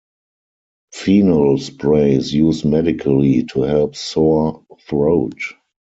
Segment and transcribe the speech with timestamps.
[0.95, 5.35] Phenol spray is used medically to help sore throat.